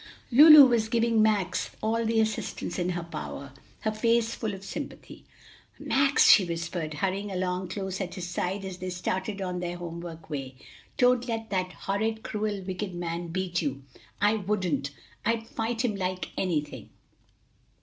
[0.31, 5.25] Lulu was giving Max all the assistance in her power, her face full of sympathy.
[5.77, 10.27] "Max," she whispered, hurrying along close at his side as they started on their homeward
[10.27, 10.55] way,
[10.97, 13.83] "don't let that horrid, cruel, wicked man beat you!
[14.19, 14.89] I wouldn't.
[15.23, 16.89] I'd fight him like anything!"